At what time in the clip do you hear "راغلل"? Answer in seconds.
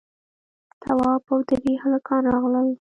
2.33-2.69